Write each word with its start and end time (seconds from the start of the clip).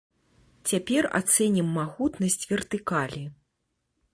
Цяпер 0.71 1.03
ацэнім 1.19 1.67
магутнасць 1.75 2.43
вертыкалі. 2.53 3.23